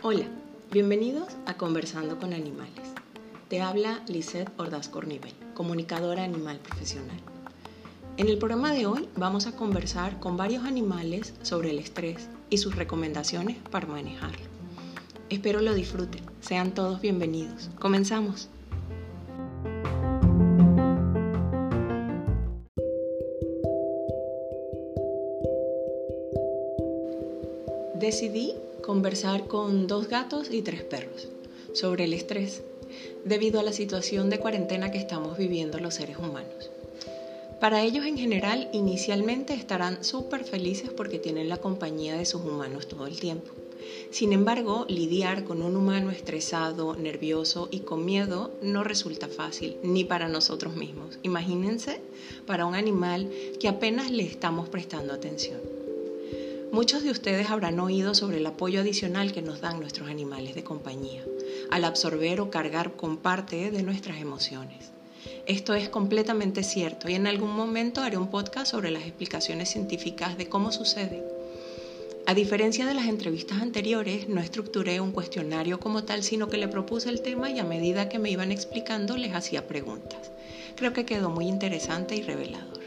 [0.00, 0.24] Hola,
[0.72, 2.94] bienvenidos a Conversando con Animales.
[3.50, 7.18] Te habla Lisette Ordaz Cornivel, comunicadora animal profesional.
[8.16, 12.56] En el programa de hoy vamos a conversar con varios animales sobre el estrés y
[12.56, 14.46] sus recomendaciones para manejarlo.
[15.28, 16.24] Espero lo disfruten.
[16.40, 17.68] Sean todos bienvenidos.
[17.78, 18.48] Comenzamos.
[27.98, 31.26] Decidí conversar con dos gatos y tres perros
[31.72, 32.62] sobre el estrés
[33.24, 36.70] debido a la situación de cuarentena que estamos viviendo los seres humanos.
[37.60, 42.86] Para ellos en general, inicialmente estarán súper felices porque tienen la compañía de sus humanos
[42.86, 43.50] todo el tiempo.
[44.12, 50.04] Sin embargo, lidiar con un humano estresado, nervioso y con miedo no resulta fácil, ni
[50.04, 51.18] para nosotros mismos.
[51.24, 52.00] Imagínense
[52.46, 55.77] para un animal que apenas le estamos prestando atención.
[56.70, 60.64] Muchos de ustedes habrán oído sobre el apoyo adicional que nos dan nuestros animales de
[60.64, 61.24] compañía,
[61.70, 64.90] al absorber o cargar con parte de nuestras emociones.
[65.46, 70.36] Esto es completamente cierto y en algún momento haré un podcast sobre las explicaciones científicas
[70.36, 71.24] de cómo sucede.
[72.26, 76.68] A diferencia de las entrevistas anteriores, no estructuré un cuestionario como tal, sino que le
[76.68, 80.30] propuse el tema y a medida que me iban explicando les hacía preguntas.
[80.76, 82.77] Creo que quedó muy interesante y revelador.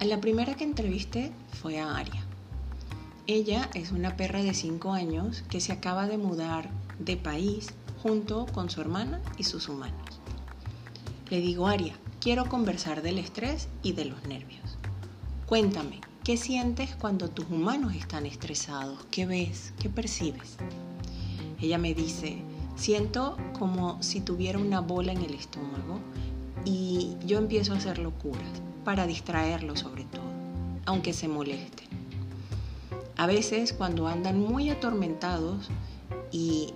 [0.00, 2.22] La primera que entrevisté fue a Aria.
[3.26, 7.68] Ella es una perra de 5 años que se acaba de mudar de país
[8.02, 10.20] junto con su hermana y sus humanos.
[11.30, 14.76] Le digo, Aria, quiero conversar del estrés y de los nervios.
[15.46, 18.98] Cuéntame, ¿qué sientes cuando tus humanos están estresados?
[19.10, 19.72] ¿Qué ves?
[19.78, 20.56] ¿Qué percibes?
[21.62, 22.42] Ella me dice,
[22.76, 25.98] siento como si tuviera una bola en el estómago
[26.66, 30.22] y yo empiezo a hacer locuras para distraerlo sobre todo,
[30.84, 31.88] aunque se molesten.
[33.16, 35.70] A veces cuando andan muy atormentados
[36.30, 36.74] y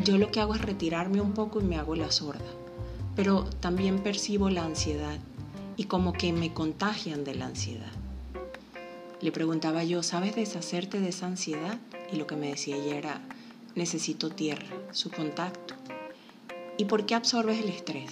[0.00, 2.44] yo lo que hago es retirarme un poco y me hago la sorda,
[3.14, 5.18] pero también percibo la ansiedad
[5.76, 7.92] y como que me contagian de la ansiedad.
[9.20, 11.78] Le preguntaba yo, ¿sabes deshacerte de esa ansiedad?
[12.12, 13.20] Y lo que me decía ella era,
[13.74, 15.74] necesito tierra, su contacto.
[16.76, 18.10] ¿Y por qué absorbes el estrés?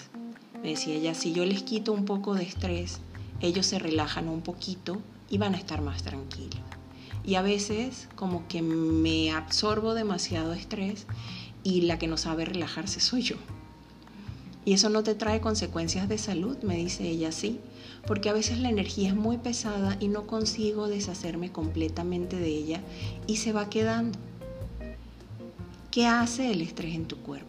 [0.62, 3.00] Me decía ella, si yo les quito un poco de estrés,
[3.40, 6.60] ellos se relajan un poquito y van a estar más tranquilos.
[7.24, 11.06] Y a veces como que me absorbo demasiado estrés
[11.62, 13.36] y la que no sabe relajarse soy yo.
[14.66, 16.56] ¿Y eso no te trae consecuencias de salud?
[16.62, 17.60] Me dice ella, sí,
[18.06, 22.80] porque a veces la energía es muy pesada y no consigo deshacerme completamente de ella
[23.26, 24.18] y se va quedando.
[25.90, 27.48] ¿Qué hace el estrés en tu cuerpo?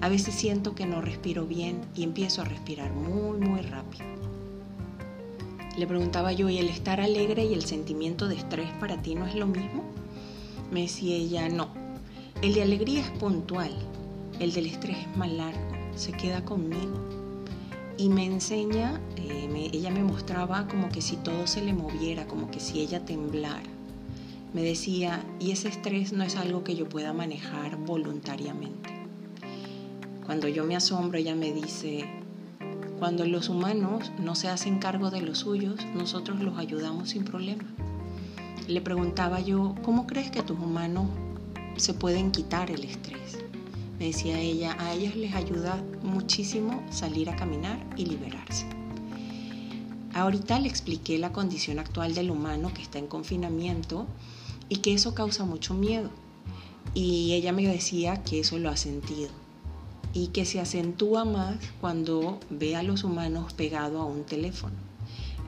[0.00, 4.04] A veces siento que no respiro bien y empiezo a respirar muy, muy rápido.
[5.80, 9.24] Le preguntaba yo, ¿y el estar alegre y el sentimiento de estrés para ti no
[9.24, 9.82] es lo mismo?
[10.70, 11.70] Me decía ella, no.
[12.42, 13.72] El de alegría es puntual,
[14.40, 15.58] el del estrés es más largo,
[15.96, 17.00] se queda conmigo.
[17.96, 22.50] Y me enseña, eh, ella me mostraba como que si todo se le moviera, como
[22.50, 23.62] que si ella temblara.
[24.52, 28.90] Me decía, y ese estrés no es algo que yo pueda manejar voluntariamente.
[30.26, 32.04] Cuando yo me asombro, ella me dice,
[33.00, 37.64] cuando los humanos no se hacen cargo de los suyos, nosotros los ayudamos sin problema.
[38.68, 41.06] Le preguntaba yo, ¿cómo crees que tus humanos
[41.78, 43.38] se pueden quitar el estrés?
[43.98, 48.66] Me decía ella, a ellos les ayuda muchísimo salir a caminar y liberarse.
[50.12, 54.06] Ahorita le expliqué la condición actual del humano que está en confinamiento
[54.68, 56.10] y que eso causa mucho miedo.
[56.92, 59.39] Y ella me decía que eso lo ha sentido
[60.12, 64.74] y que se acentúa más cuando ve a los humanos pegados a un teléfono.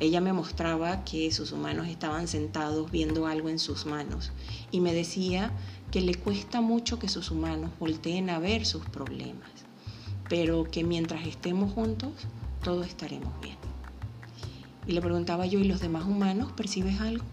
[0.01, 4.33] Ella me mostraba que sus humanos estaban sentados viendo algo en sus manos
[4.71, 5.53] y me decía
[5.91, 9.51] que le cuesta mucho que sus humanos volteen a ver sus problemas,
[10.29, 12.13] pero que mientras estemos juntos,
[12.65, 13.57] todos estaremos bien.
[14.87, 17.25] Y le preguntaba yo, ¿y los demás humanos percibes algo?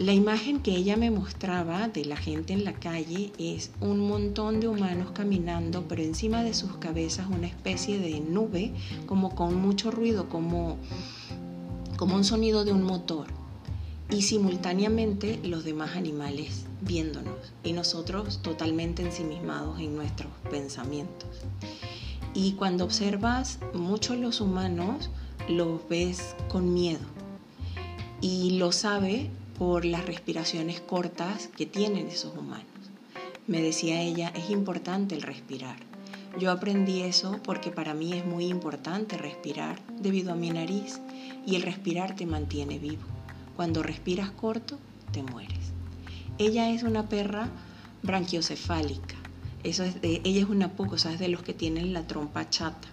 [0.00, 4.58] La imagen que ella me mostraba de la gente en la calle es un montón
[4.58, 8.72] de humanos caminando, pero encima de sus cabezas una especie de nube,
[9.04, 10.78] como con mucho ruido, como,
[11.98, 13.26] como un sonido de un motor.
[14.08, 21.28] Y simultáneamente los demás animales viéndonos y nosotros totalmente ensimismados en nuestros pensamientos.
[22.32, 25.10] Y cuando observas mucho los humanos,
[25.46, 27.04] los ves con miedo.
[28.22, 32.64] Y lo sabe por las respiraciones cortas que tienen esos humanos.
[33.46, 35.76] Me decía ella, es importante el respirar.
[36.38, 40.98] Yo aprendí eso porque para mí es muy importante respirar debido a mi nariz
[41.46, 43.02] y el respirar te mantiene vivo.
[43.54, 44.78] Cuando respiras corto,
[45.12, 45.72] te mueres.
[46.38, 47.50] Ella es una perra
[48.02, 49.16] branquiocefálica.
[49.62, 51.18] Eso es de, ella es una poco, ¿sabes?
[51.18, 52.88] De los que tienen la trompa chata.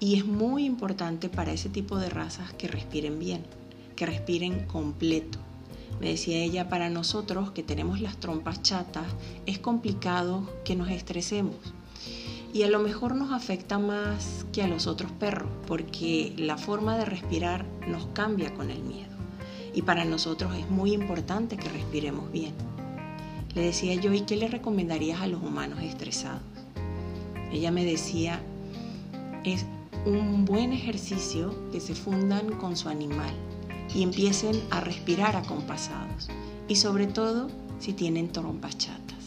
[0.00, 3.44] Y es muy importante para ese tipo de razas que respiren bien,
[3.94, 5.38] que respiren completo.
[6.02, 9.06] Me decía ella, para nosotros que tenemos las trompas chatas,
[9.46, 11.54] es complicado que nos estresemos.
[12.52, 16.98] Y a lo mejor nos afecta más que a los otros perros, porque la forma
[16.98, 19.12] de respirar nos cambia con el miedo.
[19.74, 22.54] Y para nosotros es muy importante que respiremos bien.
[23.54, 26.42] Le decía yo, ¿y qué le recomendarías a los humanos estresados?
[27.52, 28.42] Ella me decía,
[29.44, 29.64] es
[30.04, 33.32] un buen ejercicio que se fundan con su animal
[33.94, 36.28] y empiecen a respirar acompasados.
[36.68, 37.48] Y sobre todo
[37.78, 39.18] si tienen trompas chatas.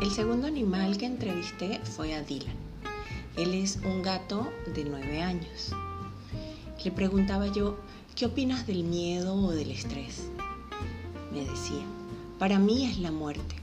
[0.00, 2.56] El segundo animal que entrevisté fue a Dylan.
[3.36, 5.72] Él es un gato de nueve años.
[6.84, 7.76] Le preguntaba yo,
[8.16, 10.28] ¿qué opinas del miedo o del estrés?
[11.32, 11.84] Me decía,
[12.38, 13.56] para mí es la muerte,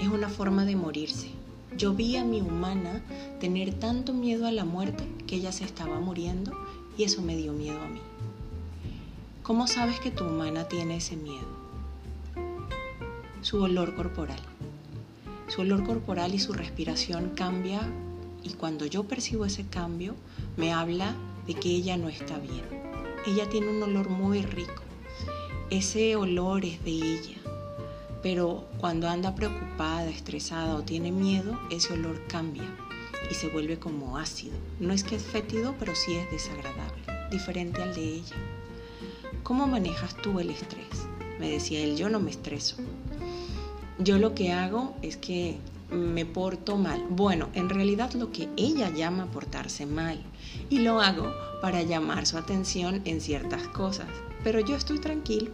[0.00, 1.28] es una forma de morirse.
[1.76, 3.02] Yo vi a mi humana
[3.40, 6.52] tener tanto miedo a la muerte que ella se estaba muriendo
[6.96, 8.00] y eso me dio miedo a mí.
[9.42, 11.48] ¿Cómo sabes que tu humana tiene ese miedo?
[13.40, 14.40] Su olor corporal.
[15.48, 17.80] Su olor corporal y su respiración cambia
[18.44, 20.14] y cuando yo percibo ese cambio
[20.56, 21.16] me habla
[21.48, 22.62] de que ella no está bien.
[23.26, 24.82] Ella tiene un olor muy rico.
[25.70, 27.42] Ese olor es de ella.
[28.22, 32.68] Pero cuando anda preocupada, estresada o tiene miedo, ese olor cambia
[33.30, 34.54] y se vuelve como ácido.
[34.78, 38.36] No es que es fétido, pero sí es desagradable, diferente al de ella.
[39.42, 41.06] ¿Cómo manejas tú el estrés?
[41.40, 42.76] Me decía él, yo no me estreso.
[43.98, 45.58] Yo lo que hago es que
[45.90, 47.04] me porto mal.
[47.10, 50.22] Bueno, en realidad lo que ella llama portarse mal.
[50.70, 54.08] Y lo hago para llamar su atención en ciertas cosas.
[54.44, 55.50] Pero yo estoy tranquilo.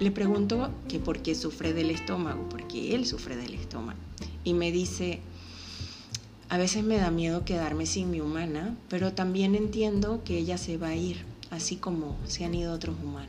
[0.00, 3.98] Le pregunto que por qué sufre del estómago, porque él sufre del estómago.
[4.44, 5.20] Y me dice,
[6.48, 10.78] a veces me da miedo quedarme sin mi humana, pero también entiendo que ella se
[10.78, 13.28] va a ir, así como se han ido otros humanos.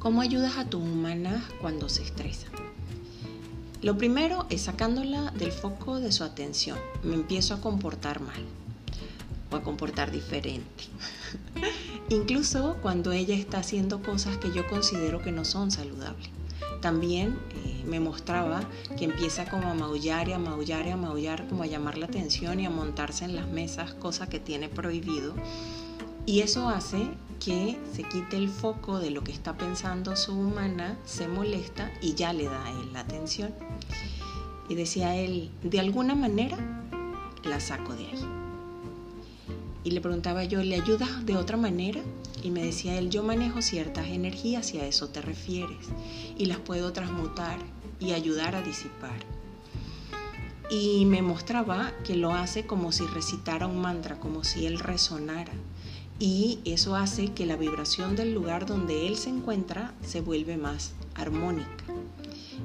[0.00, 2.48] ¿Cómo ayudas a tu humana cuando se estresa?
[3.80, 6.78] Lo primero es sacándola del foco de su atención.
[7.04, 8.44] Me empiezo a comportar mal
[9.52, 10.84] o a comportar diferente.
[12.10, 16.30] Incluso cuando ella está haciendo cosas que yo considero que no son saludables.
[16.80, 18.62] También eh, me mostraba
[18.96, 22.06] que empieza como a maullar y a maullar y a maullar, como a llamar la
[22.06, 25.34] atención y a montarse en las mesas, cosa que tiene prohibido.
[26.24, 27.10] Y eso hace
[27.40, 32.14] que se quite el foco de lo que está pensando su humana, se molesta y
[32.14, 33.54] ya le da a él la atención.
[34.68, 36.56] Y decía él, de alguna manera
[37.44, 38.37] la saco de ahí.
[39.84, 42.00] Y le preguntaba yo, ¿le ayudas de otra manera?
[42.42, 45.86] Y me decía él, yo manejo ciertas energías y a eso te refieres.
[46.36, 47.58] Y las puedo transmutar
[48.00, 49.18] y ayudar a disipar.
[50.70, 55.52] Y me mostraba que lo hace como si recitara un mantra, como si él resonara
[56.20, 60.92] y eso hace que la vibración del lugar donde él se encuentra se vuelve más
[61.14, 61.84] armónica.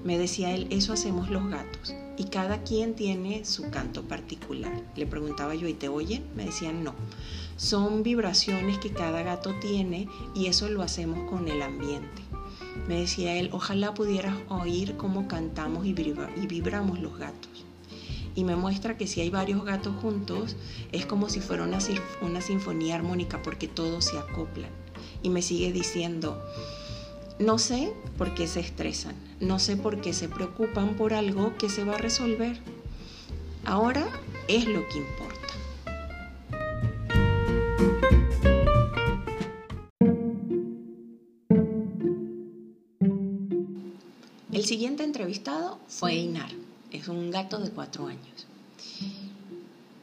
[0.03, 4.83] Me decía él, eso hacemos los gatos y cada quien tiene su canto particular.
[4.95, 6.23] Le preguntaba yo, ¿y te oyen?
[6.35, 6.93] Me decían, no.
[7.57, 12.21] Son vibraciones que cada gato tiene y eso lo hacemos con el ambiente.
[12.87, 17.65] Me decía él, ojalá pudieras oír cómo cantamos y, vibramos los gatos
[18.35, 20.55] y me muestra que si hay varios gatos juntos
[20.91, 21.77] es como si fuera una,
[22.21, 24.71] una sinfonía armónica porque todos se acoplan.
[25.21, 26.41] Y me sigue diciendo,
[27.45, 31.69] no sé por qué se estresan, no sé por qué se preocupan por algo que
[31.69, 32.57] se va a resolver.
[33.65, 34.07] Ahora
[34.47, 35.33] es lo que importa.
[44.51, 46.51] El siguiente entrevistado fue Inar
[46.93, 48.47] es un gato de cuatro años.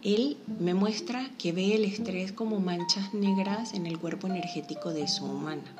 [0.02, 5.06] Él me muestra que ve el estrés como manchas negras en el cuerpo energético de
[5.06, 5.76] su humana.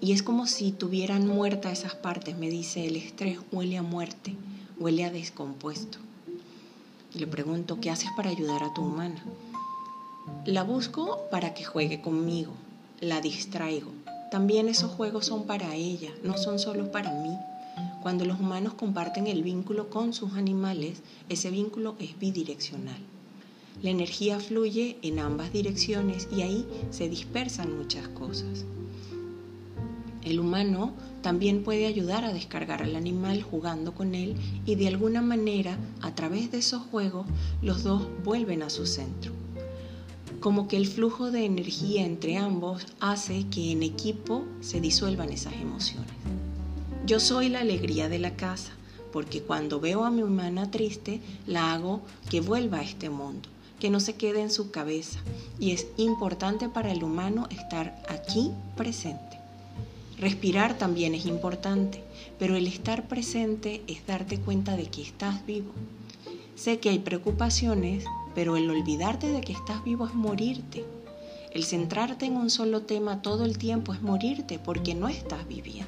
[0.00, 2.36] Y es como si tuvieran muerta esas partes.
[2.38, 4.34] Me dice, el estrés huele a muerte,
[4.78, 5.98] huele a descompuesto.
[7.14, 9.22] Le pregunto, ¿qué haces para ayudar a tu humana?
[10.44, 12.52] La busco para que juegue conmigo,
[13.00, 13.90] la distraigo.
[14.30, 17.36] También esos juegos son para ella, no son solo para mí.
[18.02, 23.00] Cuando los humanos comparten el vínculo con sus animales, ese vínculo es bidireccional.
[23.82, 28.64] La energía fluye en ambas direcciones y ahí se dispersan muchas cosas.
[30.28, 30.92] El humano
[31.22, 36.14] también puede ayudar a descargar al animal jugando con él y de alguna manera, a
[36.14, 37.26] través de esos juegos,
[37.62, 39.32] los dos vuelven a su centro.
[40.40, 45.54] Como que el flujo de energía entre ambos hace que en equipo se disuelvan esas
[45.54, 46.12] emociones.
[47.06, 48.72] Yo soy la alegría de la casa,
[49.14, 53.48] porque cuando veo a mi hermana triste, la hago que vuelva a este mundo,
[53.80, 55.20] que no se quede en su cabeza.
[55.58, 59.37] Y es importante para el humano estar aquí presente.
[60.20, 62.02] Respirar también es importante,
[62.40, 65.70] pero el estar presente es darte cuenta de que estás vivo.
[66.56, 70.84] Sé que hay preocupaciones, pero el olvidarte de que estás vivo es morirte.
[71.52, 75.86] El centrarte en un solo tema todo el tiempo es morirte porque no estás viviendo.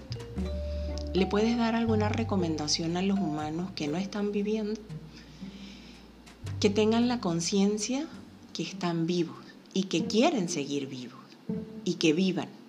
[1.13, 4.81] ¿Le puedes dar alguna recomendación a los humanos que no están viviendo?
[6.61, 8.07] Que tengan la conciencia
[8.53, 9.39] que están vivos
[9.75, 11.19] y que quieren seguir vivos
[11.85, 12.60] y que vivan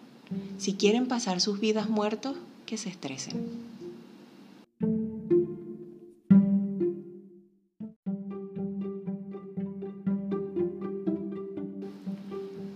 [0.58, 2.36] si quieren pasar sus vidas muertos,
[2.66, 3.72] que se estresen.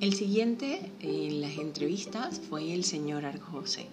[0.02, 3.88] El siguiente en las entrevistas fue el señor Arjose.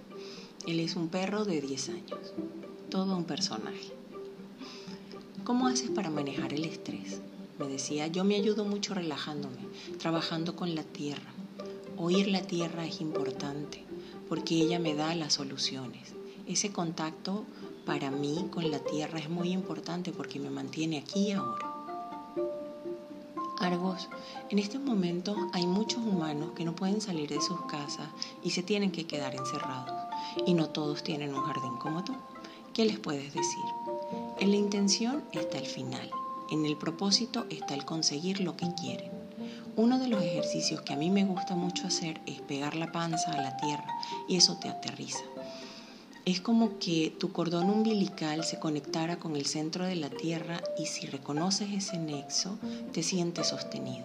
[0.66, 2.34] Él es un perro de 10 años,
[2.90, 3.92] todo un personaje.
[5.44, 7.20] ¿Cómo haces para manejar el estrés?
[7.58, 9.56] Me decía, yo me ayudo mucho relajándome,
[9.98, 11.32] trabajando con la tierra,
[11.96, 13.84] Oír la tierra es importante
[14.28, 16.14] porque ella me da las soluciones.
[16.46, 17.44] Ese contacto
[17.84, 21.72] para mí con la tierra es muy importante porque me mantiene aquí y ahora.
[23.58, 24.08] Argos,
[24.50, 28.08] en este momento hay muchos humanos que no pueden salir de sus casas
[28.42, 29.94] y se tienen que quedar encerrados.
[30.46, 32.14] Y no todos tienen un jardín como tú.
[32.72, 33.64] ¿Qué les puedes decir?
[34.40, 36.10] En la intención está el final.
[36.50, 39.11] En el propósito está el conseguir lo que quieren.
[39.74, 43.32] Uno de los ejercicios que a mí me gusta mucho hacer es pegar la panza
[43.32, 43.86] a la tierra
[44.28, 45.24] y eso te aterriza.
[46.26, 50.84] Es como que tu cordón umbilical se conectara con el centro de la tierra y
[50.84, 52.58] si reconoces ese nexo,
[52.92, 54.04] te sientes sostenido.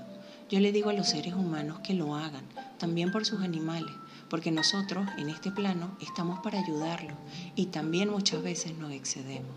[0.50, 2.46] Yo le digo a los seres humanos que lo hagan,
[2.78, 3.94] también por sus animales,
[4.30, 7.18] porque nosotros en este plano estamos para ayudarlos
[7.58, 9.52] y también muchas veces nos excedemos.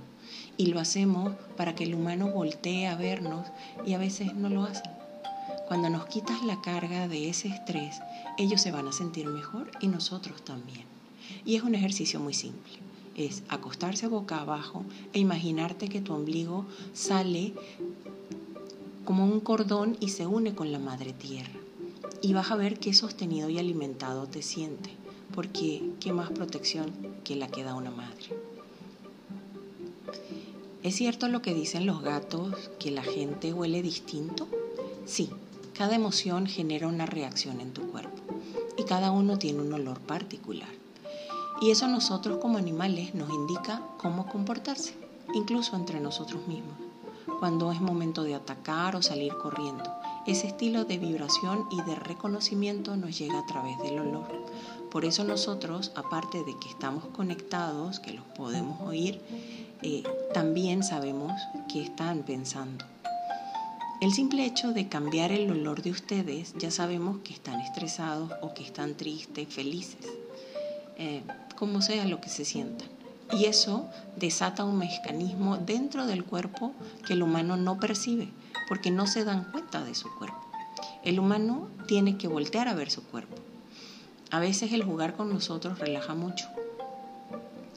[0.57, 3.47] Y lo hacemos para que el humano voltee a vernos
[3.87, 5.00] y a veces no lo hacen.
[5.71, 8.01] Cuando nos quitas la carga de ese estrés,
[8.39, 10.83] ellos se van a sentir mejor y nosotros también.
[11.45, 12.73] Y es un ejercicio muy simple.
[13.15, 17.53] Es acostarse boca abajo e imaginarte que tu ombligo sale
[19.05, 21.61] como un cordón y se une con la madre tierra.
[22.21, 24.91] Y vas a ver qué sostenido y alimentado te siente,
[25.37, 26.91] porque qué más protección
[27.23, 28.25] que la que da una madre.
[30.83, 34.49] ¿Es cierto lo que dicen los gatos, que la gente huele distinto?
[35.07, 35.31] Sí,
[35.81, 38.21] cada emoción genera una reacción en tu cuerpo
[38.77, 40.69] y cada uno tiene un olor particular.
[41.63, 44.93] Y eso a nosotros como animales nos indica cómo comportarse,
[45.33, 46.75] incluso entre nosotros mismos,
[47.39, 49.91] cuando es momento de atacar o salir corriendo.
[50.27, 54.29] Ese estilo de vibración y de reconocimiento nos llega a través del olor.
[54.91, 59.19] Por eso nosotros, aparte de que estamos conectados, que los podemos oír,
[59.81, 60.03] eh,
[60.35, 61.33] también sabemos
[61.73, 62.85] qué están pensando.
[64.01, 68.55] El simple hecho de cambiar el olor de ustedes, ya sabemos que están estresados o
[68.55, 70.07] que están tristes, felices,
[70.97, 71.23] eh,
[71.55, 72.89] como sea lo que se sientan.
[73.31, 76.73] Y eso desata un mecanismo dentro del cuerpo
[77.07, 78.31] que el humano no percibe,
[78.69, 80.41] porque no se dan cuenta de su cuerpo.
[81.05, 83.37] El humano tiene que voltear a ver su cuerpo.
[84.31, 86.49] A veces el jugar con nosotros relaja mucho,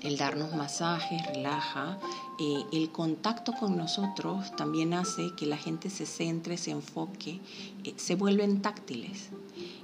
[0.03, 1.97] el darnos masajes relaja,
[2.39, 7.39] eh, el contacto con nosotros también hace que la gente se centre, se enfoque,
[7.83, 9.29] eh, se vuelven táctiles.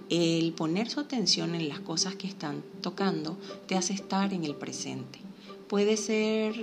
[0.09, 4.55] El poner su atención en las cosas que están tocando te hace estar en el
[4.55, 5.19] presente.
[5.67, 6.55] Puede ser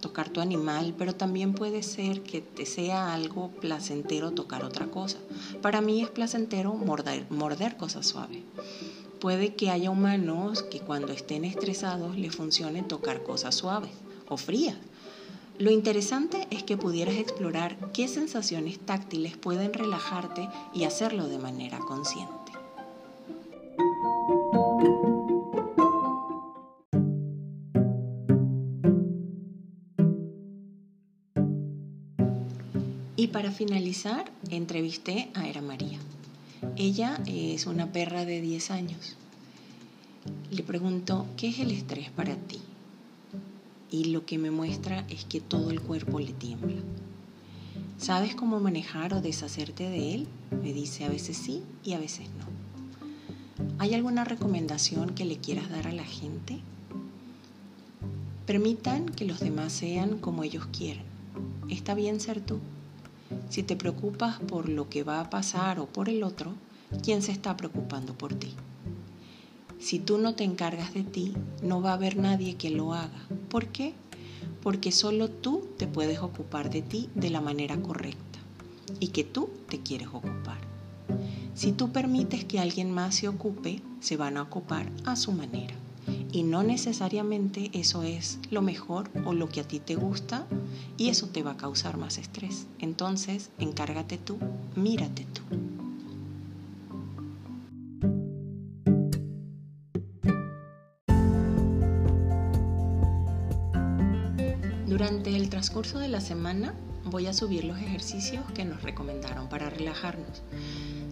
[0.00, 5.18] tocar tu animal, pero también puede ser que te sea algo placentero tocar otra cosa.
[5.62, 8.42] Para mí es placentero morder, morder cosas suaves.
[9.20, 13.90] Puede que haya humanos que cuando estén estresados les funcione tocar cosas suaves
[14.28, 14.76] o frías.
[15.58, 21.78] Lo interesante es que pudieras explorar qué sensaciones táctiles pueden relajarte y hacerlo de manera
[21.78, 22.52] consciente.
[33.16, 35.98] Y para finalizar, entrevisté a Era María.
[36.78, 39.16] Ella es una perra de 10 años.
[40.50, 42.60] Le pregunto, ¿qué es el estrés para ti?
[43.90, 46.82] Y lo que me muestra es que todo el cuerpo le tiembla.
[47.96, 50.28] ¿Sabes cómo manejar o deshacerte de él?
[50.62, 53.64] Me dice a veces sí y a veces no.
[53.78, 56.58] ¿Hay alguna recomendación que le quieras dar a la gente?
[58.44, 61.04] Permitan que los demás sean como ellos quieren.
[61.70, 62.58] Está bien ser tú.
[63.48, 66.52] Si te preocupas por lo que va a pasar o por el otro,
[67.02, 68.52] ¿quién se está preocupando por ti?
[69.78, 73.26] Si tú no te encargas de ti, no va a haber nadie que lo haga.
[73.48, 73.94] ¿Por qué?
[74.62, 78.38] Porque solo tú te puedes ocupar de ti de la manera correcta
[79.00, 80.58] y que tú te quieres ocupar.
[81.54, 85.74] Si tú permites que alguien más se ocupe, se van a ocupar a su manera
[86.32, 90.46] y no necesariamente eso es lo mejor o lo que a ti te gusta
[90.96, 92.66] y eso te va a causar más estrés.
[92.78, 94.38] Entonces, encárgate tú,
[94.74, 95.75] mírate tú.
[105.26, 106.72] Durante el transcurso de la semana
[107.04, 110.42] voy a subir los ejercicios que nos recomendaron para relajarnos.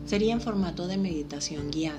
[0.06, 1.98] Sería en formato de meditación guiada.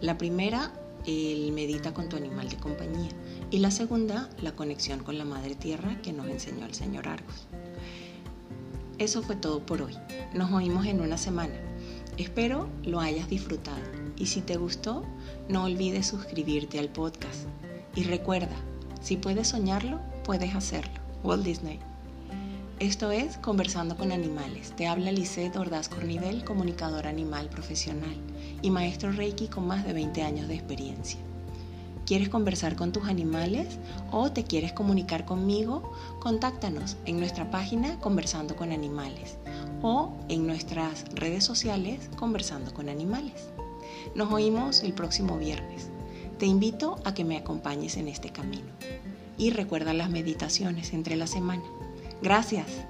[0.00, 0.72] La primera
[1.06, 3.10] el medita con tu animal de compañía.
[3.52, 7.46] Y la segunda, la conexión con la Madre Tierra que nos enseñó el señor Argos.
[8.98, 9.96] Eso fue todo por hoy.
[10.34, 11.54] Nos oímos en una semana.
[12.16, 13.84] Espero lo hayas disfrutado.
[14.16, 15.04] Y si te gustó,
[15.48, 17.46] no olvides suscribirte al podcast.
[17.94, 18.56] Y recuerda,
[19.00, 21.01] si puedes soñarlo, puedes hacerlo.
[21.24, 21.78] Walt Disney.
[22.80, 24.72] Esto es Conversando con Animales.
[24.76, 28.16] Te habla Lisette Ordaz Cornivel, comunicadora animal profesional
[28.60, 31.20] y maestro Reiki con más de 20 años de experiencia.
[32.06, 33.78] ¿Quieres conversar con tus animales
[34.10, 35.92] o te quieres comunicar conmigo?
[36.18, 39.38] Contáctanos en nuestra página Conversando con Animales
[39.80, 43.50] o en nuestras redes sociales Conversando con Animales.
[44.16, 45.88] Nos oímos el próximo viernes.
[46.38, 48.72] Te invito a que me acompañes en este camino.
[49.42, 51.64] Y recuerda las meditaciones entre la semana.
[52.22, 52.86] Gracias.